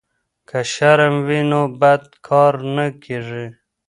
که 0.49 0.59
شرم 0.73 1.15
وي 1.27 1.39
نو 1.51 1.61
بد 1.81 2.03
کار 2.27 2.53
نه 2.75 2.85
کیږي. 3.03 3.45